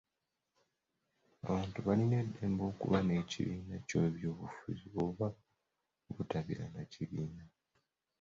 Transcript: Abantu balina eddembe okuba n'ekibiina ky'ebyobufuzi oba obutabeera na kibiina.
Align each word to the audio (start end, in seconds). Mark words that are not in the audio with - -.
Abantu 1.47 1.77
balina 1.87 2.15
eddembe 2.23 2.63
okuba 2.71 2.99
n'ekibiina 3.03 3.75
ky'ebyobufuzi 3.87 4.87
oba 5.03 5.27
obutabeera 6.09 6.65
na 6.73 6.83
kibiina. 6.91 7.43